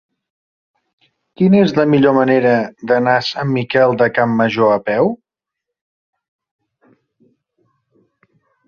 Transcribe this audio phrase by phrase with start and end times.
[1.41, 2.55] Quina és la millor manera
[2.93, 5.15] d'anar a Sant Miquel de Campmajor a peu?